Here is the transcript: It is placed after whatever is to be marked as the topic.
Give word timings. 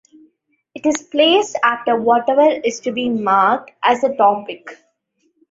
It 0.73 0.83
is 0.87 1.03
placed 1.03 1.59
after 1.63 1.95
whatever 1.95 2.49
is 2.65 2.79
to 2.79 2.91
be 2.91 3.07
marked 3.07 3.69
as 3.83 4.01
the 4.01 4.09
topic. 4.15 4.75